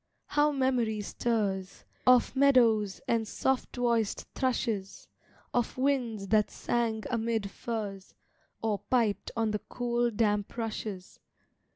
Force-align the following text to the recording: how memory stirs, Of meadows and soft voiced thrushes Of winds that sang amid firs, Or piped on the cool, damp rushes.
how 0.25 0.51
memory 0.51 0.99
stirs, 0.99 1.85
Of 2.07 2.35
meadows 2.35 3.01
and 3.07 3.27
soft 3.27 3.75
voiced 3.75 4.25
thrushes 4.33 5.07
Of 5.53 5.77
winds 5.77 6.29
that 6.29 6.49
sang 6.49 7.03
amid 7.11 7.51
firs, 7.51 8.15
Or 8.63 8.79
piped 8.79 9.29
on 9.37 9.51
the 9.51 9.59
cool, 9.59 10.09
damp 10.09 10.57
rushes. 10.57 11.19